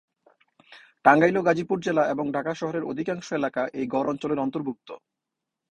টাঙ্গাইল 1.05 1.35
ও 1.37 1.45
গাজীপুর 1.47 1.77
জেলা 1.81 2.03
এবং 2.13 2.25
ঢাকা 2.35 2.53
শহরের 2.53 2.87
অধিকাংশ 2.91 3.27
এলাকা 3.33 3.61
এই 3.73 3.85
গড় 3.87 4.07
অঞ্চলের 4.09 4.43
অন্তর্ভুক্ত। 4.45 4.89